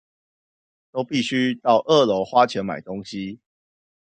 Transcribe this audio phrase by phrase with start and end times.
[0.91, 3.39] 都必須到二樓花錢買東西